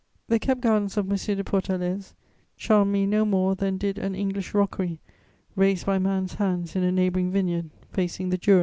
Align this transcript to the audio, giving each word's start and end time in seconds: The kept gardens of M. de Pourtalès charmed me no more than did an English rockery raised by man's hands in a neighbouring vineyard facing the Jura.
The 0.29 0.39
kept 0.39 0.61
gardens 0.61 0.97
of 0.97 1.05
M. 1.05 1.11
de 1.15 1.43
Pourtalès 1.43 2.13
charmed 2.57 2.91
me 2.91 3.05
no 3.05 3.23
more 3.23 3.53
than 3.53 3.77
did 3.77 3.99
an 3.99 4.15
English 4.15 4.51
rockery 4.55 4.97
raised 5.55 5.85
by 5.85 5.99
man's 5.99 6.33
hands 6.33 6.75
in 6.75 6.81
a 6.81 6.91
neighbouring 6.91 7.29
vineyard 7.31 7.69
facing 7.91 8.29
the 8.29 8.37
Jura. 8.39 8.59